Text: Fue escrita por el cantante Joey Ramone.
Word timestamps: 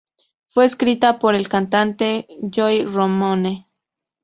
Fue 0.47 0.65
escrita 0.65 1.19
por 1.19 1.35
el 1.35 1.47
cantante 1.47 2.25
Joey 2.51 2.85
Ramone. 2.85 3.67